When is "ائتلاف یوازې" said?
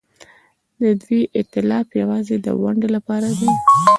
1.37-2.35